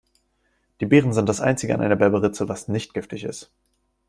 [0.79, 3.51] Die Beeren sind das einzige an einer Berberitze, was nicht giftig ist.